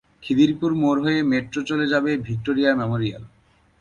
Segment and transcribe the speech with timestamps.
[0.23, 3.23] খিদিরপুর মোড় হয়ে মেট্রো চলে যাবে ভিক্টোরিয়া মেমোরিয়াল।